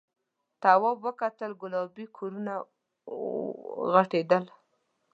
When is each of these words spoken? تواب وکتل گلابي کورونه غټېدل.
تواب 0.61 0.97
وکتل 1.07 1.51
گلابي 1.61 2.05
کورونه 2.17 2.53
غټېدل. 3.93 4.43